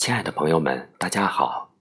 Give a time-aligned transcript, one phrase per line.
[0.00, 1.74] 亲爱的朋友们，大家好，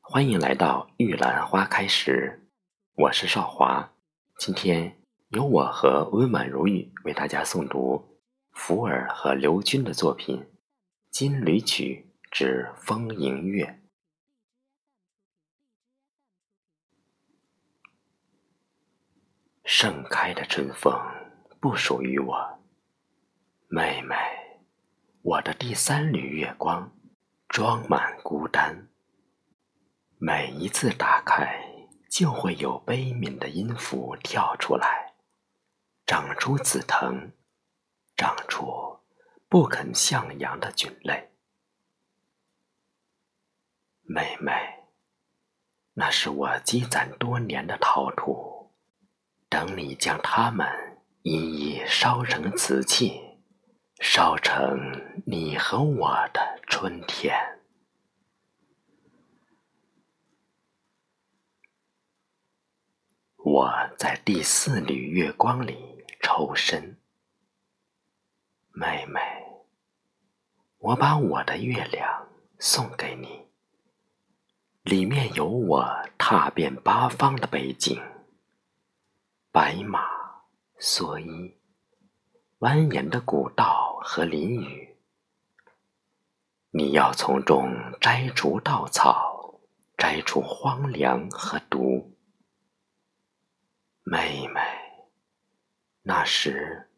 [0.00, 2.48] 欢迎来到玉兰花开时，
[2.94, 3.92] 我是少华。
[4.38, 8.18] 今天由我和温婉如玉为大家诵读
[8.50, 10.40] 福尔和刘军的作品
[11.12, 13.64] 《金缕曲之风迎月》。
[19.62, 20.92] 盛开的春风
[21.60, 22.58] 不属于我，
[23.68, 24.16] 妹妹，
[25.22, 26.92] 我的第三缕月光。
[27.48, 28.88] 装满孤单，
[30.18, 31.58] 每一次打开，
[32.10, 35.14] 就会有悲悯的音符跳出来，
[36.06, 37.32] 长出紫藤，
[38.16, 39.00] 长出
[39.48, 41.30] 不肯向阳的菌类。
[44.02, 44.52] 妹妹，
[45.94, 48.72] 那是我积攒多年的陶土，
[49.48, 50.68] 等你将它们
[51.22, 53.24] 一一烧成瓷器。
[54.00, 54.78] 烧成
[55.26, 56.47] 你和我的
[56.80, 57.34] 春天。
[63.38, 66.96] 我在第四缕月光里抽身，
[68.70, 69.20] 妹妹，
[70.78, 72.28] 我把我的月亮
[72.60, 73.48] 送给你，
[74.84, 75.84] 里面有我
[76.16, 78.00] 踏遍八方的背景，
[79.50, 80.08] 白马
[80.78, 81.58] 蓑衣。
[82.60, 84.96] 蜿蜒的古道和林雨，
[86.70, 89.58] 你要从中摘除稻草，
[89.96, 92.14] 摘除荒凉和毒。
[94.04, 94.60] 妹妹，
[96.02, 96.90] 那时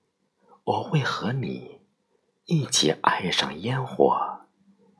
[0.65, 1.83] 我会和你
[2.47, 4.49] 一起爱上烟火，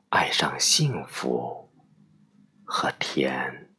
[0.07, 1.69] 爱上幸福
[2.63, 3.70] 和甜。